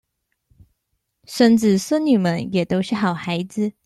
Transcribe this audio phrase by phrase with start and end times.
[1.25, 3.71] 孫子孫女們也都是好孩子